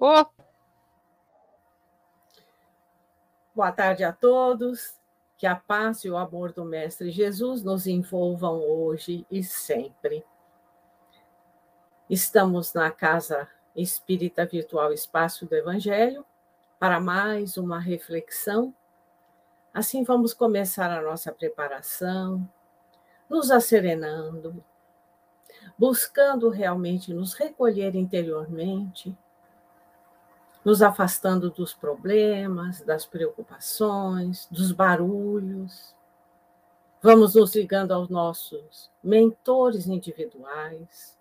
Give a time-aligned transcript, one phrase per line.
[0.00, 0.24] Oh.
[3.52, 4.96] Boa tarde a todos.
[5.36, 10.24] Que a paz e o amor do Mestre Jesus nos envolvam hoje e sempre.
[12.08, 16.24] Estamos na Casa Espírita Virtual Espaço do Evangelho
[16.78, 18.72] para mais uma reflexão.
[19.74, 22.48] Assim vamos começar a nossa preparação,
[23.28, 24.64] nos acerenando,
[25.76, 29.18] buscando realmente nos recolher interiormente
[30.64, 35.94] nos afastando dos problemas, das preocupações, dos barulhos.
[37.00, 41.16] Vamos nos ligando aos nossos mentores individuais,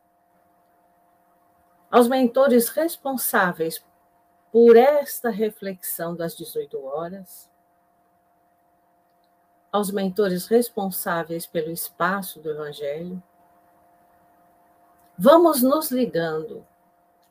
[1.90, 3.84] aos mentores responsáveis
[4.52, 7.50] por esta reflexão das 18 horas,
[9.72, 13.22] aos mentores responsáveis pelo espaço do Evangelho.
[15.17, 16.66] Vamos nos ligando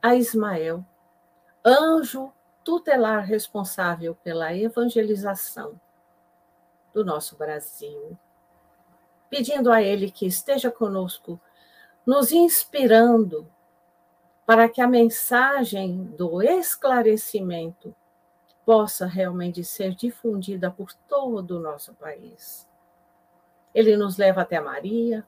[0.00, 0.84] a Ismael
[1.67, 5.81] anjo tutelar responsável pela evangelização
[6.95, 8.17] do nosso Brasil,
[9.28, 11.41] pedindo a Ele que esteja conosco,
[12.06, 13.50] nos inspirando
[14.47, 17.94] para que a mensagem do esclarecimento
[18.64, 22.69] possa realmente ser difundida por todo o nosso país.
[23.75, 25.27] Ele nos leva até Maria,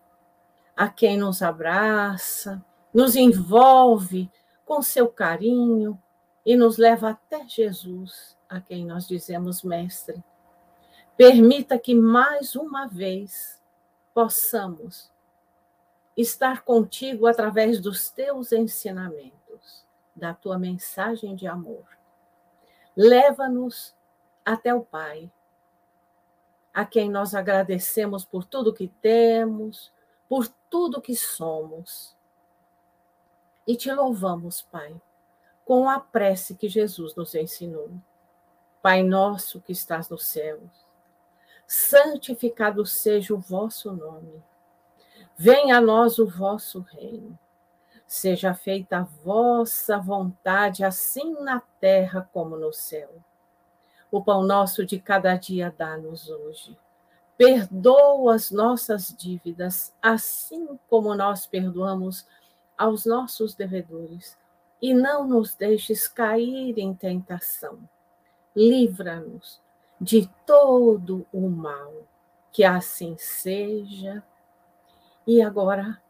[0.77, 4.31] a quem nos abraça, nos envolve
[4.65, 6.01] com seu carinho,
[6.49, 10.25] e nos leva até Jesus, a quem nós dizemos mestre.
[11.15, 13.63] Permita que mais uma vez
[14.15, 15.13] possamos
[16.17, 19.85] estar contigo através dos teus ensinamentos,
[20.17, 21.85] da tua mensagem de amor.
[22.97, 23.95] Leva-nos
[24.43, 25.31] até o Pai,
[26.73, 29.93] a quem nós agradecemos por tudo que temos,
[30.27, 32.17] por tudo que somos.
[33.67, 34.99] E te louvamos, Pai,
[35.69, 37.91] com a prece que Jesus nos ensinou.
[38.81, 40.63] Pai nosso que estás nos céus,
[41.67, 44.43] santificado seja o vosso nome.
[45.37, 47.39] Venha a nós o vosso reino.
[48.07, 53.11] Seja feita a vossa vontade, assim na terra como no céu.
[54.11, 56.79] O pão nosso de cada dia dá-nos hoje.
[57.37, 62.27] Perdoa as nossas dívidas, assim como nós perdoamos
[62.79, 64.35] aos nossos devedores
[64.81, 67.89] e não nos deixes cair em tentação.
[68.55, 69.61] Livra-nos
[70.01, 71.93] de todo o mal.
[72.53, 74.23] Que assim seja.
[75.27, 76.01] E agora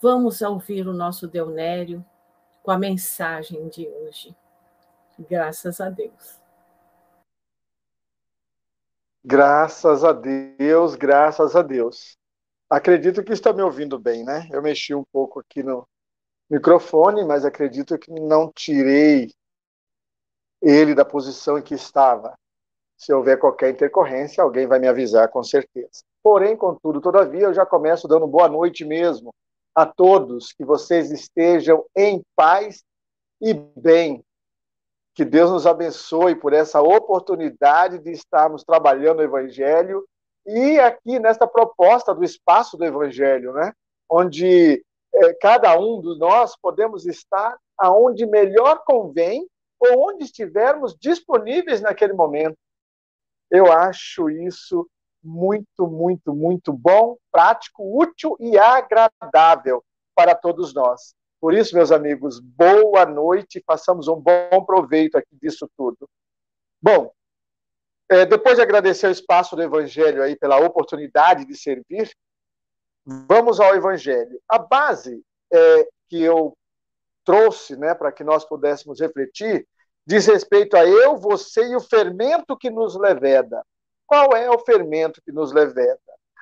[0.00, 2.04] vamos ouvir o nosso Deonério
[2.62, 4.34] com a mensagem de hoje.
[5.18, 6.40] Graças a Deus.
[9.24, 12.16] Graças a Deus, graças a Deus.
[12.68, 14.48] Acredito que está me ouvindo bem, né?
[14.50, 15.86] Eu mexi um pouco aqui no,
[16.52, 19.32] microfone, mas acredito que não tirei
[20.60, 22.34] ele da posição em que estava.
[22.94, 26.02] Se houver qualquer intercorrência, alguém vai me avisar com certeza.
[26.22, 29.34] Porém, contudo, todavia, eu já começo dando boa noite mesmo
[29.74, 32.84] a todos, que vocês estejam em paz
[33.40, 34.22] e bem.
[35.14, 40.06] Que Deus nos abençoe por essa oportunidade de estarmos trabalhando o Evangelho
[40.46, 43.72] e aqui nesta proposta do espaço do Evangelho, né?
[44.08, 44.84] onde
[45.40, 52.56] cada um de nós podemos estar aonde melhor convém ou onde estivermos disponíveis naquele momento.
[53.50, 54.88] Eu acho isso
[55.22, 59.84] muito, muito, muito bom, prático, útil e agradável
[60.14, 61.14] para todos nós.
[61.40, 66.08] Por isso, meus amigos, boa noite, façamos um bom proveito aqui disso tudo.
[66.80, 67.12] Bom,
[68.08, 72.12] é, depois de agradecer o espaço do Evangelho aí pela oportunidade de servir,
[73.04, 74.40] Vamos ao Evangelho.
[74.48, 76.56] A base é, que eu
[77.24, 79.66] trouxe né, para que nós pudéssemos refletir
[80.06, 83.64] diz respeito a eu, você e o fermento que nos leveda.
[84.06, 85.98] Qual é o fermento que nos leveda?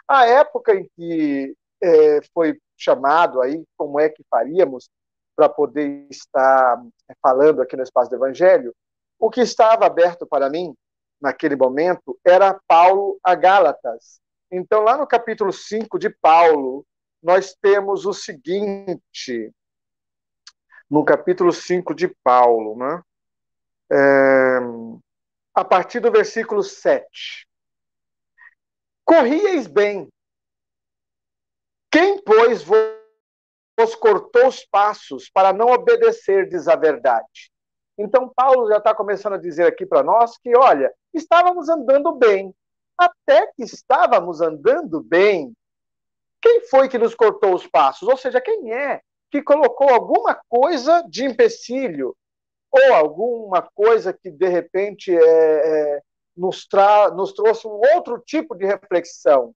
[0.09, 4.88] A época em que é, foi chamado aí, como é que faríamos
[5.37, 6.82] para poder estar
[7.23, 8.75] falando aqui no Espaço do Evangelho,
[9.19, 10.75] o que estava aberto para mim
[11.20, 14.20] naquele momento era Paulo a Gálatas.
[14.50, 16.85] Então, lá no capítulo 5 de Paulo,
[17.23, 19.52] nós temos o seguinte,
[20.91, 23.02] no capítulo 5 de Paulo, né?
[23.93, 24.58] É,
[25.55, 27.47] a partir do versículo 7.
[29.05, 30.08] Corrieis bem.
[31.91, 37.52] Quem, pois, vos cortou os passos para não obedecerdes à verdade?
[37.99, 42.55] Então, Paulo já está começando a dizer aqui para nós que, olha, estávamos andando bem,
[43.00, 45.55] até que estávamos andando bem.
[46.43, 48.06] Quem foi que nos cortou os passos?
[48.06, 49.00] Ou seja, quem é
[49.31, 52.17] que colocou alguma coisa de empecilho
[52.70, 55.19] ou alguma coisa que de repente é,
[55.97, 56.02] é,
[56.37, 56.67] nos,
[57.14, 59.55] nos trouxe um outro tipo de reflexão.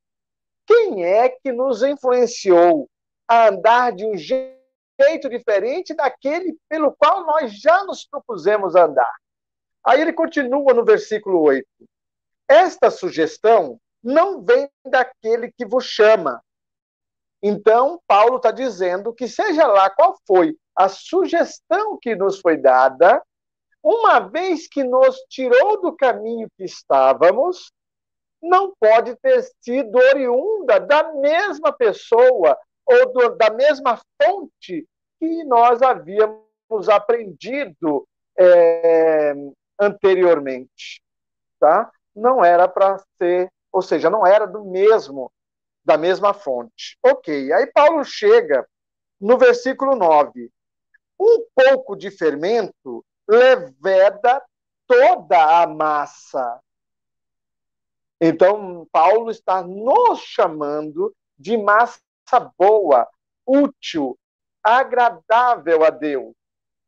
[0.67, 2.89] Quem é que nos influenciou
[3.29, 9.13] a andar de um jeito diferente daquele pelo qual nós já nos propusemos andar?
[9.85, 11.67] Aí ele continua no versículo 8.
[12.55, 16.41] Esta sugestão não vem daquele que vos chama.
[17.43, 23.21] Então, Paulo está dizendo que, seja lá qual foi a sugestão que nos foi dada,
[23.83, 27.73] uma vez que nos tirou do caminho que estávamos,
[28.41, 32.57] não pode ter sido oriunda da mesma pessoa
[32.87, 34.87] ou do, da mesma fonte
[35.19, 38.07] que nós havíamos aprendido
[38.39, 39.35] é,
[39.81, 41.03] anteriormente,
[41.59, 41.91] tá?
[42.15, 45.33] Não era para ser, ou seja, não era do mesmo,
[45.85, 46.99] da mesma fonte.
[47.03, 48.67] Ok, aí Paulo chega
[49.21, 50.51] no versículo 9.
[51.19, 54.43] Um pouco de fermento leveda
[54.87, 56.61] toda a massa.
[58.21, 62.01] Então, Paulo está nos chamando de massa
[62.57, 63.09] boa,
[63.47, 64.19] útil,
[64.63, 66.35] agradável a Deus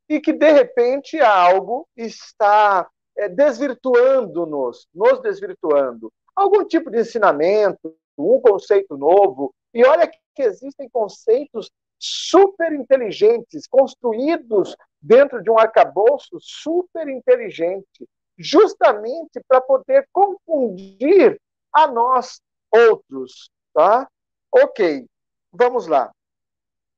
[0.09, 6.13] e que, de repente, algo está é, desvirtuando-nos, nos desvirtuando.
[6.35, 9.55] Algum tipo de ensinamento, um conceito novo.
[9.73, 18.07] E olha que existem conceitos super inteligentes, construídos dentro de um arcabouço super inteligente,
[18.39, 21.41] justamente para poder confundir
[21.73, 22.41] a nós
[22.71, 24.09] outros, tá?
[24.53, 25.07] Ok,
[25.53, 26.11] vamos lá.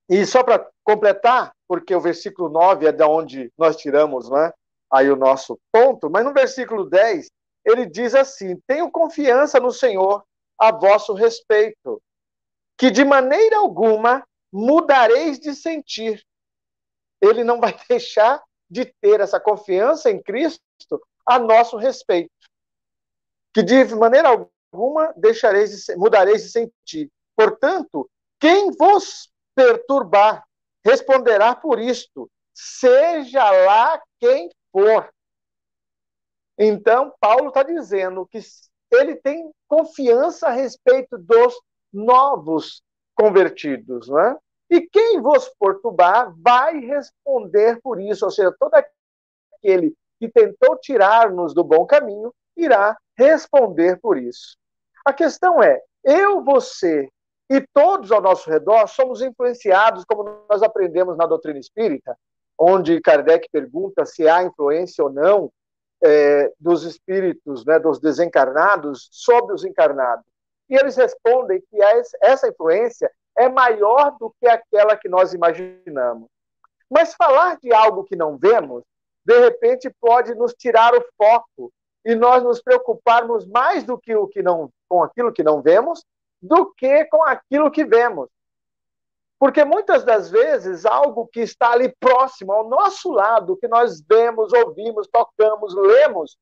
[0.09, 4.53] E só para completar, porque o versículo 9 é de onde nós tiramos né,
[4.91, 7.31] aí o nosso ponto, mas no versículo 10
[7.65, 10.25] ele diz assim: Tenho confiança no Senhor
[10.59, 12.03] a vosso respeito,
[12.77, 16.25] que de maneira alguma mudareis de sentir.
[17.21, 22.31] Ele não vai deixar de ter essa confiança em Cristo a nosso respeito.
[23.55, 27.11] Que de maneira alguma deixareis de, mudareis de sentir.
[27.37, 28.09] Portanto,
[28.41, 30.45] quem vos perturbar
[30.85, 35.09] responderá por isto, seja lá quem for.
[36.59, 38.41] Então, Paulo está dizendo que
[38.91, 41.55] ele tem confiança a respeito dos
[41.93, 42.83] novos
[43.15, 44.37] convertidos, não é?
[44.71, 51.55] E quem vos perturbar vai responder por isso, ou seja, todo aquele que tentou tirar-nos
[51.55, 54.57] do bom caminho irá responder por isso.
[55.05, 57.09] A questão é: eu, você
[57.51, 62.17] e todos ao nosso redor somos influenciados, como nós aprendemos na doutrina espírita,
[62.59, 65.53] onde Kardec pergunta se há influência ou não
[66.03, 70.25] é, dos espíritos, né, dos desencarnados, sobre os encarnados.
[70.69, 71.79] E eles respondem que
[72.21, 76.29] essa influência é maior do que aquela que nós imaginamos.
[76.91, 78.83] Mas falar de algo que não vemos,
[79.25, 81.73] de repente, pode nos tirar o foco
[82.05, 86.05] e nós nos preocuparmos mais do que o que não, com aquilo que não vemos
[86.41, 88.29] do que com aquilo que vemos.
[89.39, 94.53] Porque muitas das vezes algo que está ali próximo ao nosso lado, que nós vemos,
[94.53, 96.37] ouvimos, tocamos, lemos,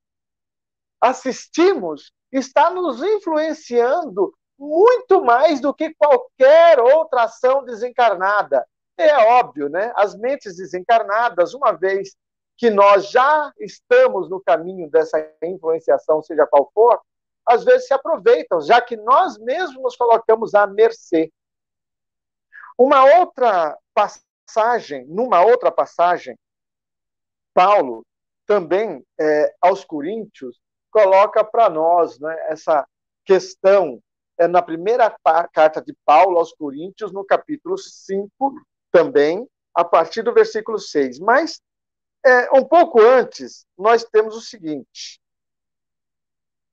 [1.01, 8.67] assistimos, está nos influenciando muito mais do que qualquer outra ação desencarnada.
[8.97, 9.93] É óbvio, né?
[9.95, 12.17] As mentes desencarnadas, uma vez
[12.57, 16.99] que nós já estamos no caminho dessa influenciação, seja qual for,
[17.45, 21.31] às vezes se aproveitam, já que nós mesmos nos colocamos à mercê.
[22.79, 26.39] Uma outra passagem, numa outra passagem,
[27.55, 28.05] Paulo
[28.47, 32.87] também é, aos Coríntios coloca para nós né, essa
[33.25, 34.01] questão
[34.39, 35.15] é, na primeira
[35.53, 38.31] carta de Paulo aos Coríntios, no capítulo 5,
[38.91, 41.19] também, a partir do versículo 6.
[41.19, 41.61] Mas,
[42.25, 45.21] é, um pouco antes, nós temos o seguinte: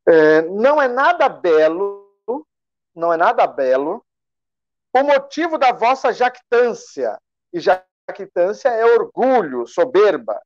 [0.07, 2.09] é, não é nada belo,
[2.93, 4.05] não é nada belo,
[4.93, 7.19] o motivo da vossa jactância,
[7.51, 10.39] e jactância é orgulho, soberba.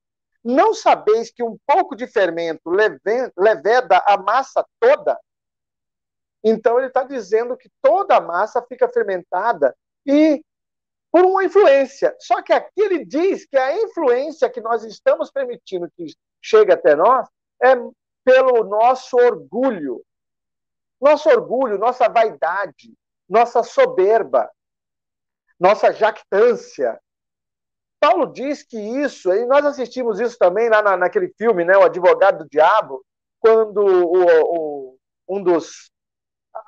[0.44, 5.20] Não sabeis que um pouco de fermento leveda a massa toda?
[6.44, 9.76] Então ele está dizendo que toda a massa fica fermentada
[10.06, 10.42] e
[11.12, 12.16] por uma influência.
[12.20, 16.06] Só que aqui ele diz que a influência que nós estamos permitindo que
[16.42, 17.28] chegue até nós
[17.62, 17.76] é
[18.24, 20.02] pelo nosso orgulho.
[21.02, 22.94] Nosso orgulho, nossa vaidade,
[23.30, 24.50] nossa soberba,
[25.60, 27.00] nossa jactância.
[28.00, 31.84] Paulo diz que isso, e nós assistimos isso também lá na, naquele filme, né, O
[31.84, 33.04] Advogado do Diabo,
[33.40, 35.92] quando o, o, um dos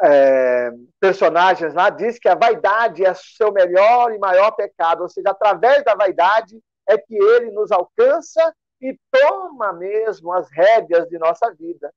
[0.02, 5.30] é, personagens lá diz que a vaidade é seu melhor e maior pecado, ou seja,
[5.30, 11.54] através da vaidade é que ele nos alcança e toma mesmo as rédeas de nossa
[11.54, 11.94] vida.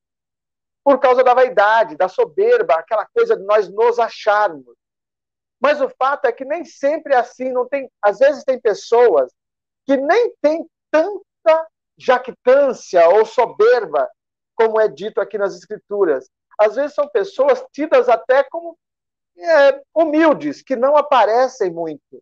[0.83, 4.75] Por causa da vaidade, da soberba, aquela coisa de nós nos acharmos.
[5.59, 9.31] Mas o fato é que nem sempre é assim, não tem, às vezes tem pessoas
[9.85, 14.09] que nem têm tanta jactância ou soberba,
[14.55, 16.29] como é dito aqui nas escrituras.
[16.59, 18.77] Às vezes são pessoas tidas até como
[19.37, 22.21] é, humildes, que não aparecem muito.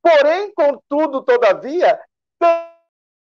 [0.00, 2.00] Porém, contudo, todavia,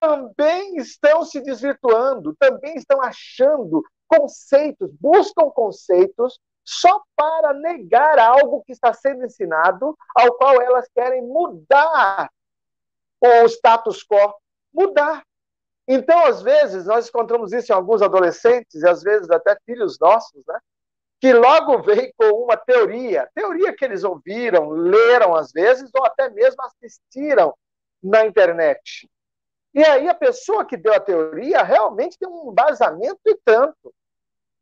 [0.00, 8.73] também estão se desvirtuando, também estão achando conceitos, buscam conceitos só para negar algo que
[8.73, 12.30] está sendo ensinado, ao qual elas querem mudar
[13.20, 14.34] o status quo,
[14.73, 15.23] mudar.
[15.87, 20.42] Então, às vezes, nós encontramos isso em alguns adolescentes, e às vezes até filhos nossos,
[20.46, 20.58] né?
[21.20, 26.28] que logo vem com uma teoria, teoria que eles ouviram, leram às vezes, ou até
[26.30, 27.54] mesmo assistiram
[28.02, 29.08] na internet.
[29.75, 33.93] E aí a pessoa que deu a teoria realmente tem um embasamento e tanto.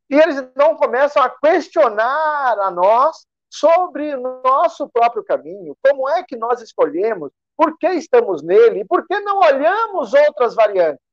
[0.08, 6.22] E eles não começam a questionar a nós sobre o nosso próprio caminho, como é
[6.22, 11.04] que nós escolhemos, por que estamos nele e por que não olhamos outras variantes.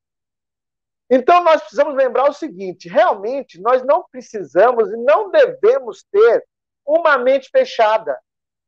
[1.10, 6.46] Então nós precisamos lembrar o seguinte: realmente nós não precisamos e não devemos ter
[6.86, 8.18] uma mente fechada.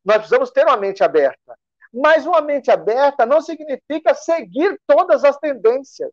[0.03, 1.57] Nós precisamos ter uma mente aberta.
[1.93, 6.12] Mas uma mente aberta não significa seguir todas as tendências.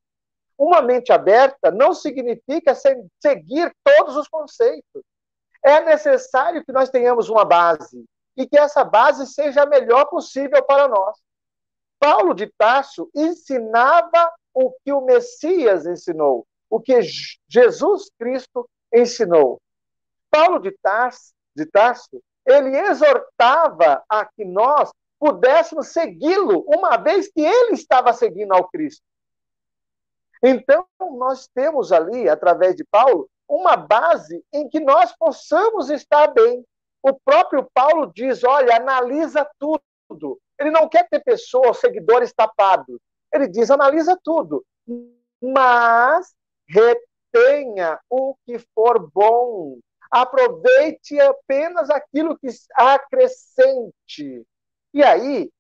[0.57, 5.03] Uma mente aberta não significa seguir todos os conceitos.
[5.65, 8.05] É necessário que nós tenhamos uma base
[8.37, 11.17] e que essa base seja a melhor possível para nós.
[12.01, 17.01] Paulo de Tarso ensinava o que o Messias ensinou, o que
[17.49, 19.61] Jesus Cristo ensinou.
[20.31, 27.41] Paulo de Tarso, de Tarso ele exortava a que nós pudéssemos segui-lo, uma vez que
[27.41, 29.03] ele estava seguindo ao Cristo.
[30.43, 36.65] Então, nós temos ali, através de Paulo, uma base em que nós possamos estar bem.
[37.03, 40.41] O próprio Paulo diz: olha, analisa tudo.
[40.59, 42.99] Ele não quer ter pessoas, seguidores tapados.
[43.33, 44.65] Ele diz: analisa tudo,
[45.41, 46.35] mas
[46.69, 49.79] retenha o que for bom.
[50.11, 54.47] Aproveite apenas aquilo que acrescente.
[54.93, 55.51] E aí,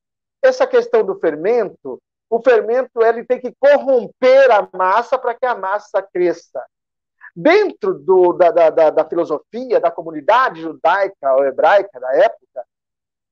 [0.42, 5.54] essa questão do fermento, o fermento ele tem que corromper a massa para que a
[5.54, 6.64] massa cresça.
[7.34, 12.66] Dentro do, da, da, da, filosofia, da comunidade judaica ou hebraica da época,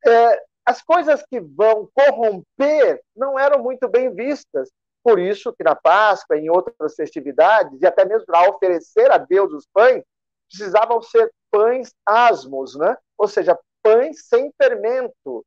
[0.07, 4.71] é, as coisas que vão corromper não eram muito bem vistas.
[5.03, 9.53] Por isso que na Páscoa, em outras festividades, e até mesmo para oferecer a Deus
[9.53, 10.03] os pães,
[10.49, 12.97] precisavam ser pães asmos, né?
[13.17, 15.45] ou seja, pães sem fermento,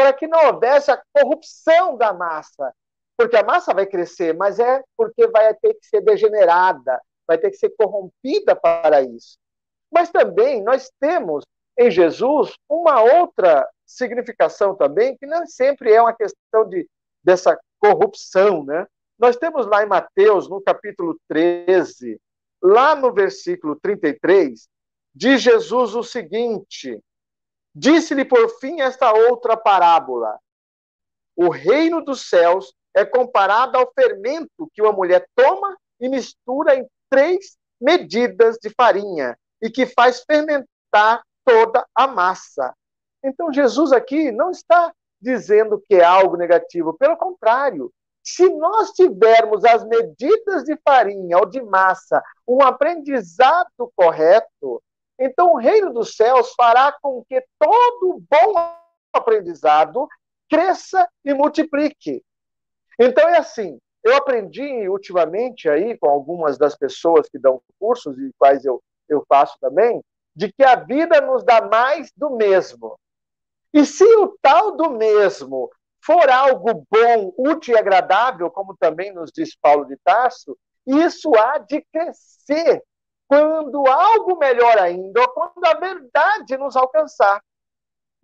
[0.00, 2.72] para que não houvesse a corrupção da massa.
[3.18, 7.50] Porque a massa vai crescer, mas é porque vai ter que ser degenerada, vai ter
[7.50, 9.36] que ser corrompida para isso.
[9.92, 11.44] Mas também nós temos
[11.78, 16.88] em Jesus uma outra significação também, que não sempre é uma questão de,
[17.22, 18.86] dessa corrupção, né?
[19.18, 22.18] Nós temos lá em Mateus, no capítulo 13,
[22.62, 24.66] lá no versículo 33,
[25.14, 26.98] diz Jesus o seguinte:
[27.74, 30.38] Disse-lhe por fim esta outra parábola:
[31.36, 36.88] O reino dos céus é comparado ao fermento que uma mulher toma e mistura em
[37.08, 42.74] três medidas de farinha e que faz fermentar toda a massa.
[43.22, 47.92] Então, Jesus aqui não está dizendo que é algo negativo, pelo contrário.
[48.22, 54.82] Se nós tivermos as medidas de farinha ou de massa, um aprendizado correto,
[55.20, 58.74] então, o reino dos céus fará com que todo bom
[59.12, 60.08] aprendizado
[60.48, 62.24] cresça e multiplique.
[62.98, 63.78] Então, é assim.
[64.02, 69.22] Eu aprendi ultimamente aí com algumas das pessoas que dão cursos e quais eu, eu
[69.28, 70.02] faço também,
[70.34, 72.98] de que a vida nos dá mais do mesmo.
[73.74, 75.70] E se o tal do mesmo
[76.02, 81.58] for algo bom, útil e agradável, como também nos diz Paulo de Tarso, isso há
[81.58, 82.82] de crescer
[83.30, 87.40] quando algo melhor ainda, ou quando a verdade nos alcançar.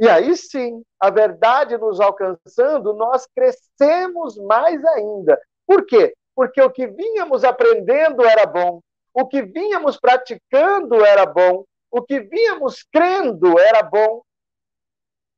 [0.01, 5.41] E aí sim, a verdade nos alcançando, nós crescemos mais ainda.
[5.65, 6.13] Por quê?
[6.35, 8.81] Porque o que vínhamos aprendendo era bom,
[9.15, 14.23] o que vínhamos praticando era bom, o que vínhamos crendo era bom,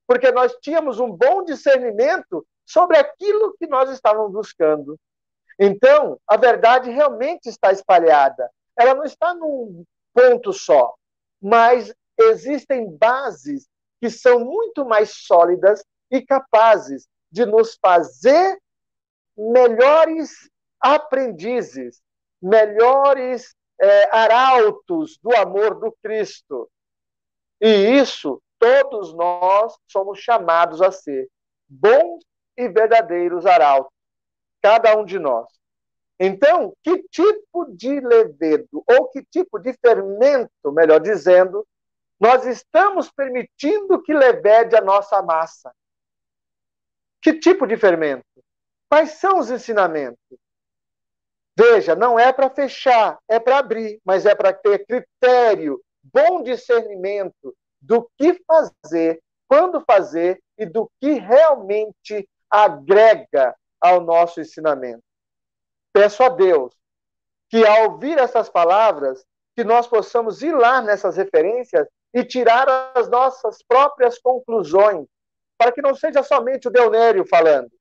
[0.06, 4.98] porque nós tínhamos um bom discernimento sobre aquilo que nós estávamos buscando.
[5.58, 10.94] Então, a verdade realmente está espalhada ela não está num ponto só,
[11.40, 13.68] mas existem bases
[14.00, 18.58] que são muito mais sólidas e capazes de nos fazer
[19.36, 20.48] melhores
[20.80, 22.00] aprendizes,
[22.40, 26.70] melhores é, arautos do amor do Cristo.
[27.60, 31.28] E isso todos nós somos chamados a ser
[31.68, 32.24] bons
[32.56, 33.92] e verdadeiros arautos,
[34.60, 35.46] cada um de nós.
[36.18, 41.66] Então, que tipo de levedo, ou que tipo de fermento, melhor dizendo,
[42.18, 45.72] nós estamos permitindo que levede a nossa massa?
[47.22, 48.24] Que tipo de fermento?
[48.88, 50.18] Quais são os ensinamentos?
[51.56, 57.54] Veja, não é para fechar, é para abrir, mas é para ter critério, bom discernimento
[57.80, 65.02] do que fazer, quando fazer e do que realmente agrega ao nosso ensinamento.
[65.98, 66.72] Peço a Deus
[67.50, 69.26] que, ao ouvir essas palavras,
[69.56, 75.08] que nós possamos ir lá nessas referências e tirar as nossas próprias conclusões,
[75.58, 77.72] para que não seja somente o Deonério falando,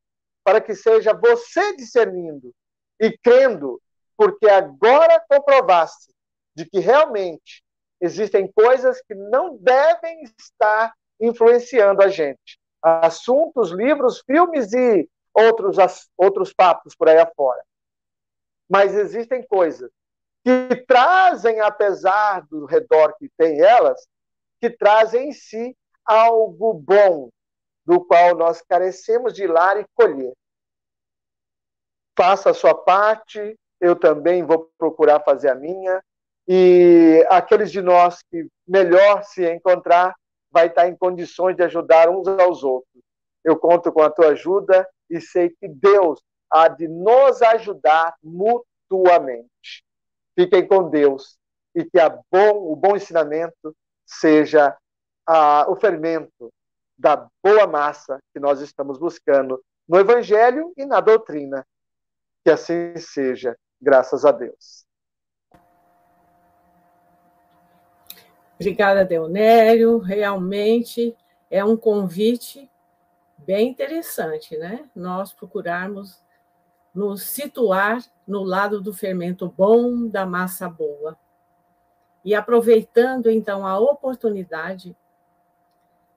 [0.43, 2.51] para que seja você discernindo
[2.99, 3.79] e crendo,
[4.17, 6.11] porque agora comprovaste
[6.55, 7.63] de que realmente
[8.01, 12.57] existem coisas que não devem estar influenciando a gente.
[12.81, 15.77] Assuntos, livros, filmes e outros,
[16.17, 17.61] outros papos por aí afora.
[18.69, 19.89] Mas existem coisas
[20.43, 24.07] que trazem, apesar do redor que tem elas,
[24.61, 27.29] que trazem em si algo bom,
[27.85, 30.33] do qual nós carecemos de ir lá e colher.
[32.17, 36.01] Faça a sua parte, eu também vou procurar fazer a minha,
[36.47, 40.15] e aqueles de nós que melhor se encontrar
[40.49, 43.03] vai estar em condições de ajudar uns aos outros.
[43.43, 46.21] Eu conto com a tua ajuda e sei que Deus
[46.51, 49.83] há de nos ajudar mutuamente.
[50.35, 51.37] Fiquem com Deus
[51.75, 51.99] e que
[52.31, 53.75] bom, o bom ensinamento
[54.05, 54.75] seja
[55.67, 56.51] o fermento
[56.97, 61.65] da boa massa que nós estamos buscando no Evangelho e na doutrina.
[62.43, 64.85] Que assim seja, graças a Deus.
[68.55, 69.99] Obrigada, Deonério.
[69.99, 71.15] Realmente
[71.51, 72.69] é um convite
[73.37, 74.89] bem interessante, né?
[74.95, 76.23] Nós procurarmos
[76.97, 81.17] nos situar no lado do fermento bom, da massa boa.
[82.25, 84.95] E aproveitando então a oportunidade,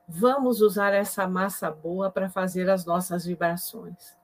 [0.09, 4.17] vamos usar essa massa boa para fazer as nossas vibrações.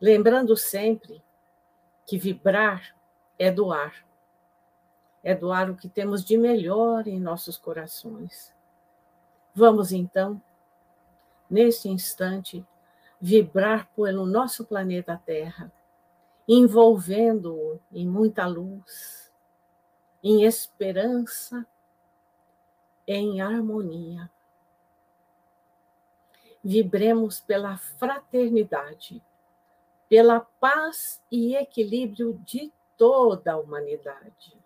[0.00, 1.22] Lembrando sempre
[2.06, 2.94] que vibrar
[3.38, 3.92] é doar
[5.22, 8.52] é doar o que temos de melhor em nossos corações.
[9.54, 10.40] Vamos então,
[11.48, 12.64] neste instante,
[13.20, 15.70] vibrar pelo nosso planeta Terra,
[16.48, 19.30] envolvendo-o em muita luz,
[20.22, 21.66] em esperança,
[23.06, 24.30] em harmonia.
[26.62, 29.22] Vibremos pela fraternidade,
[30.08, 34.58] pela paz e equilíbrio de toda a humanidade.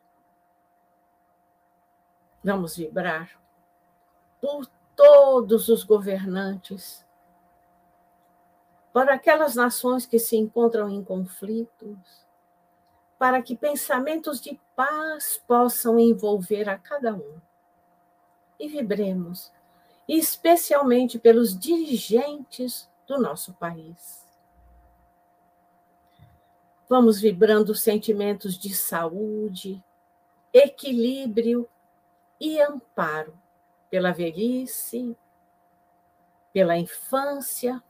[2.42, 3.40] Vamos vibrar
[4.40, 7.03] por todos os governantes,
[8.94, 12.24] para aquelas nações que se encontram em conflitos,
[13.18, 17.40] para que pensamentos de paz possam envolver a cada um.
[18.56, 19.52] E vibremos,
[20.06, 24.24] especialmente pelos dirigentes do nosso país.
[26.88, 29.82] Vamos vibrando sentimentos de saúde,
[30.52, 31.68] equilíbrio
[32.38, 33.36] e amparo
[33.90, 35.16] pela velhice,
[36.52, 37.82] pela infância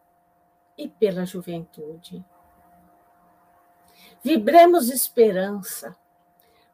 [0.76, 2.24] e pela juventude.
[4.22, 5.96] Vibremos esperança,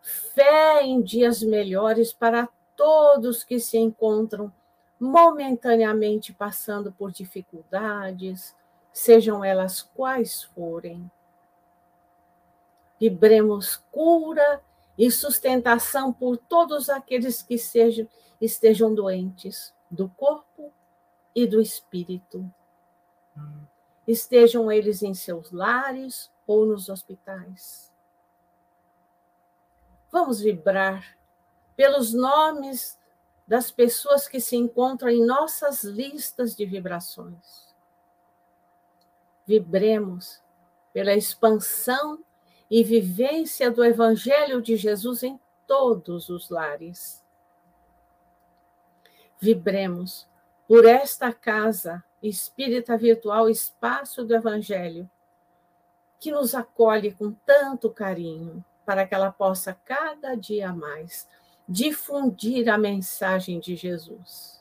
[0.00, 4.52] fé em dias melhores para todos que se encontram
[4.98, 8.54] momentaneamente passando por dificuldades,
[8.92, 11.10] sejam elas quais forem.
[13.00, 14.62] Vibremos cura
[14.96, 18.06] e sustentação por todos aqueles que sejam,
[18.38, 20.70] estejam doentes do corpo
[21.34, 22.44] e do espírito.
[24.06, 27.92] Estejam eles em seus lares ou nos hospitais.
[30.10, 31.16] Vamos vibrar
[31.76, 32.98] pelos nomes
[33.46, 37.74] das pessoas que se encontram em nossas listas de vibrações.
[39.46, 40.42] Vibremos
[40.92, 42.24] pela expansão
[42.70, 47.24] e vivência do Evangelho de Jesus em todos os lares.
[49.40, 50.28] Vibremos
[50.68, 55.08] por esta casa espírita virtual Espaço do Evangelho,
[56.18, 61.28] que nos acolhe com tanto carinho, para que ela possa cada dia mais
[61.68, 64.60] difundir a mensagem de Jesus.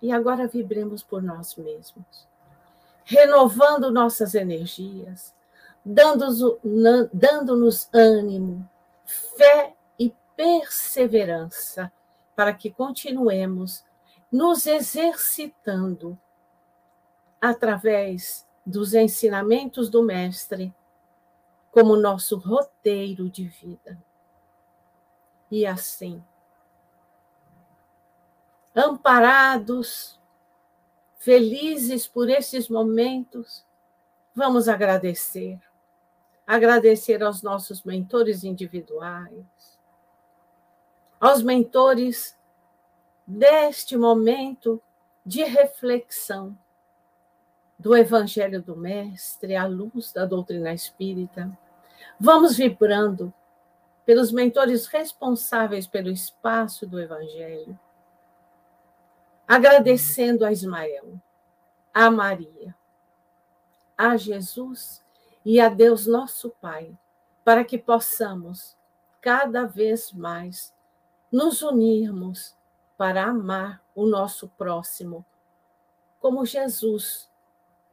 [0.00, 2.26] E agora vibremos por nós mesmos,
[3.04, 5.34] renovando nossas energias,
[5.84, 6.58] dando-nos
[7.92, 8.66] ânimo,
[9.04, 11.92] fé e perseverança,
[12.34, 13.84] para que continuemos
[14.32, 16.18] nos exercitando
[17.40, 20.74] através dos ensinamentos do Mestre
[21.70, 24.00] como nosso roteiro de vida.
[25.50, 26.22] E assim,
[28.74, 30.20] amparados,
[31.16, 33.64] felizes por esses momentos,
[34.34, 35.60] vamos agradecer.
[36.46, 39.78] Agradecer aos nossos mentores individuais,
[41.20, 42.36] aos mentores
[43.24, 44.82] deste momento
[45.24, 46.58] de reflexão
[47.80, 51.50] do Evangelho do Mestre, à luz da doutrina espírita.
[52.18, 53.32] Vamos vibrando
[54.04, 57.78] pelos mentores responsáveis pelo espaço do Evangelho,
[59.48, 61.18] agradecendo a Ismael,
[61.92, 62.76] a Maria,
[63.96, 65.02] a Jesus
[65.42, 66.94] e a Deus nosso Pai,
[67.42, 68.76] para que possamos
[69.22, 70.74] cada vez mais
[71.32, 72.54] nos unirmos
[72.98, 75.24] para amar o nosso próximo,
[76.20, 77.29] como Jesus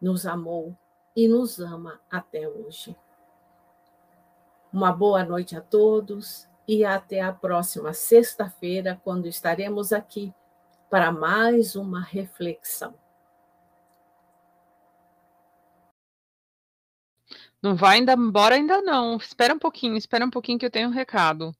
[0.01, 0.77] nos amou
[1.15, 2.95] e nos ama até hoje.
[4.71, 10.33] Uma boa noite a todos e até a próxima sexta-feira, quando estaremos aqui
[10.89, 12.93] para mais uma reflexão.
[17.61, 19.17] Não vai ainda embora ainda não.
[19.17, 21.55] Espera um pouquinho, espera um pouquinho que eu tenho um recado.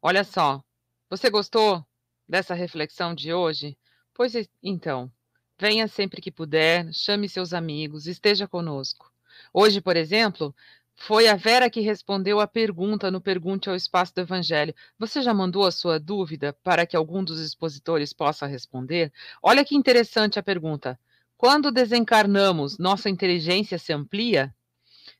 [0.00, 0.62] Olha só,
[1.10, 1.84] você gostou
[2.26, 3.76] dessa reflexão de hoje?
[4.14, 5.12] Pois então,
[5.58, 9.12] Venha sempre que puder, chame seus amigos, esteja conosco.
[9.52, 10.54] Hoje, por exemplo,
[10.96, 14.74] foi a Vera que respondeu a pergunta no Pergunte ao Espaço do Evangelho.
[14.98, 19.12] Você já mandou a sua dúvida para que algum dos expositores possa responder?
[19.42, 20.98] Olha que interessante a pergunta.
[21.36, 24.54] Quando desencarnamos, nossa inteligência se amplia?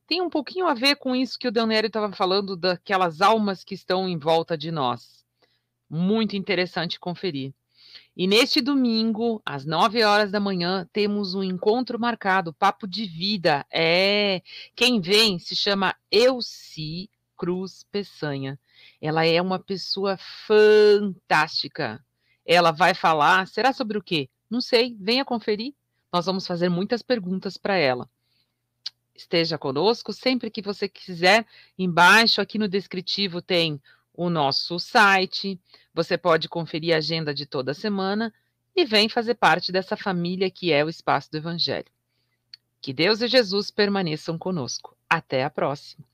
[0.07, 3.75] Tem um pouquinho a ver com isso que o Deonério estava falando, daquelas almas que
[3.75, 5.25] estão em volta de nós.
[5.91, 7.53] Muito interessante conferir.
[8.15, 13.65] E neste domingo, às 9 horas da manhã, temos um encontro marcado, Papo de Vida.
[13.71, 14.43] É,
[14.77, 18.61] quem vem se chama Elci Cruz Peçanha.
[19.01, 22.05] Ela é uma pessoa fantástica.
[22.45, 24.29] Ela vai falar, será sobre o quê?
[24.51, 25.75] Não sei, venha conferir.
[26.13, 28.11] Nós vamos fazer muitas perguntas para ela.
[29.15, 31.47] Esteja conosco sempre que você quiser.
[31.79, 33.81] Embaixo, aqui no descritivo, tem
[34.15, 35.61] o nosso site.
[35.95, 38.33] Você pode conferir a agenda de toda semana
[38.75, 41.91] e vem fazer parte dessa família que é o Espaço do Evangelho.
[42.81, 44.97] Que Deus e Jesus permaneçam conosco.
[45.09, 46.12] Até a próxima.